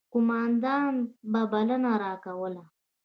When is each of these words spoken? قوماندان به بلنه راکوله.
قوماندان 0.13 0.95
به 1.31 1.41
بلنه 1.51 1.93
راکوله. 2.01 2.63